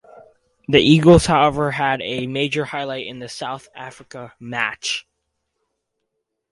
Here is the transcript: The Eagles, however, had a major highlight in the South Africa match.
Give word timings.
The 0.67 0.79
Eagles, 0.79 1.27
however, 1.27 1.69
had 1.69 2.01
a 2.01 2.25
major 2.25 2.65
highlight 2.65 3.05
in 3.05 3.19
the 3.19 3.29
South 3.29 3.69
Africa 3.75 4.33
match. 4.39 5.05